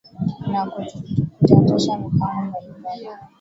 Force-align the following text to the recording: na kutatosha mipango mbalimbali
na 0.51 0.61
kutatosha 0.71 1.91
mipango 2.03 2.55
mbalimbali 2.79 3.25